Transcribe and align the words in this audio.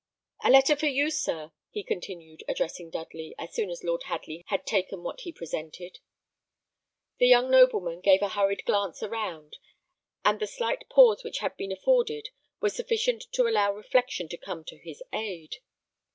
"A 0.43 0.49
letter 0.49 0.75
for 0.75 0.87
you, 0.87 1.11
sir," 1.11 1.51
he 1.69 1.83
continued, 1.83 2.43
addressing 2.47 2.89
Dudley, 2.89 3.35
as 3.37 3.53
soon 3.53 3.69
as 3.69 3.83
Lord 3.83 4.01
Hadley 4.05 4.43
had 4.47 4.65
taken 4.65 5.03
what 5.03 5.21
he 5.21 5.31
presented. 5.31 5.99
The 7.19 7.27
young 7.27 7.51
nobleman 7.51 8.01
gave 8.01 8.23
a 8.23 8.29
hurried 8.29 8.65
glance 8.65 9.03
around; 9.03 9.57
and 10.25 10.39
the 10.39 10.47
slight 10.47 10.89
pause 10.89 11.23
which 11.23 11.37
had 11.37 11.55
been 11.55 11.71
afforded 11.71 12.29
was 12.59 12.75
sufficient 12.75 13.25
to 13.33 13.43
allow 13.47 13.75
reflection 13.75 14.27
to 14.29 14.37
come 14.37 14.63
to 14.69 14.79
his 14.79 15.03
aid. 15.13 15.57